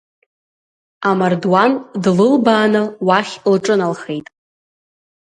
Амардуан 1.09 1.71
длылбааны, 2.03 2.83
уахь 3.05 3.33
лҿыналхеит. 3.53 4.27